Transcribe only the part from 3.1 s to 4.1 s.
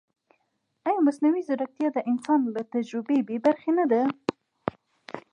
بېبرخې نه ده؟